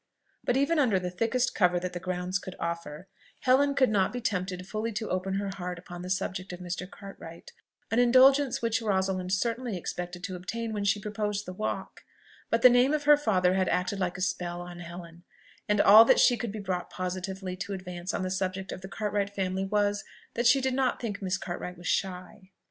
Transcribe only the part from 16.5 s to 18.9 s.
be brought positively to advance on the subject of the